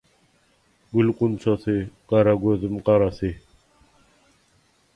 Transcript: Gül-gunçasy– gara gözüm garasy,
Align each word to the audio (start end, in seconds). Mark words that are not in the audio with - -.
Gül-gunçasy– 0.91 1.77
gara 2.09 2.33
gözüm 2.35 2.77
garasy, 2.89 3.31